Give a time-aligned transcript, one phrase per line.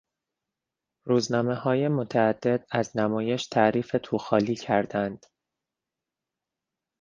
[1.07, 5.25] روزنامههای متعدد از نمایش تعریف توخالی کردند.